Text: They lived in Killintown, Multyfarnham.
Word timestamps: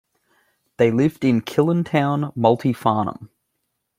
They 0.77 0.89
lived 0.89 1.23
in 1.23 1.41
Killintown, 1.41 2.33
Multyfarnham. 2.35 3.29